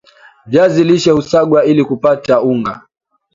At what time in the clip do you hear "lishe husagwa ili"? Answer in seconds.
0.83-1.85